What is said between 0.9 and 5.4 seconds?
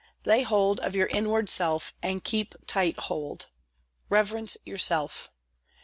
your inward self and keep tight hold. Reverence yourself.